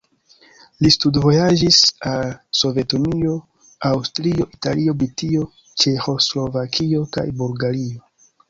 [0.83, 1.81] Li studvojaĝis
[2.13, 3.35] al Sovetunio,
[3.91, 5.47] Aŭstrio, Italio, Britio,
[5.85, 8.05] Ĉeĥoslovakio kaj Bulgario.